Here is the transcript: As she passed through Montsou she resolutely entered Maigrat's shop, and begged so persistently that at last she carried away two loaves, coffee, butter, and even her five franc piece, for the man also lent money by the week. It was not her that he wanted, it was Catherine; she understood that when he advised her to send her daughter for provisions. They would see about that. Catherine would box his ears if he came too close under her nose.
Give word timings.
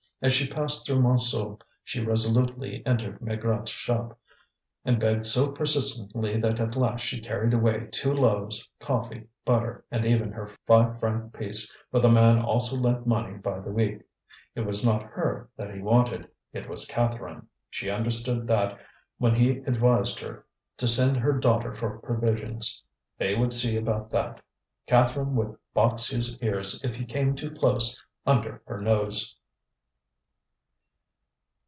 As 0.23 0.33
she 0.35 0.47
passed 0.47 0.85
through 0.85 0.99
Montsou 1.01 1.59
she 1.83 1.99
resolutely 1.99 2.85
entered 2.85 3.19
Maigrat's 3.21 3.71
shop, 3.71 4.19
and 4.85 4.99
begged 4.99 5.25
so 5.25 5.51
persistently 5.51 6.39
that 6.39 6.59
at 6.59 6.75
last 6.75 7.01
she 7.01 7.19
carried 7.19 7.55
away 7.55 7.87
two 7.91 8.13
loaves, 8.13 8.69
coffee, 8.79 9.25
butter, 9.45 9.83
and 9.89 10.05
even 10.05 10.31
her 10.31 10.51
five 10.67 10.99
franc 10.99 11.33
piece, 11.33 11.73
for 11.89 11.99
the 11.99 12.07
man 12.07 12.37
also 12.37 12.75
lent 12.75 13.07
money 13.07 13.35
by 13.39 13.59
the 13.61 13.71
week. 13.71 14.03
It 14.53 14.59
was 14.61 14.85
not 14.85 15.01
her 15.01 15.49
that 15.57 15.73
he 15.73 15.81
wanted, 15.81 16.29
it 16.53 16.69
was 16.69 16.85
Catherine; 16.85 17.47
she 17.71 17.89
understood 17.89 18.45
that 18.45 18.77
when 19.17 19.33
he 19.33 19.49
advised 19.61 20.19
her 20.19 20.45
to 20.77 20.87
send 20.87 21.17
her 21.17 21.33
daughter 21.33 21.73
for 21.73 21.97
provisions. 21.97 22.83
They 23.17 23.33
would 23.33 23.53
see 23.53 23.75
about 23.75 24.11
that. 24.11 24.39
Catherine 24.85 25.35
would 25.37 25.55
box 25.73 26.09
his 26.09 26.37
ears 26.43 26.79
if 26.83 26.93
he 26.95 27.05
came 27.05 27.33
too 27.35 27.49
close 27.49 27.99
under 28.23 28.61
her 28.67 28.79
nose. 28.79 29.35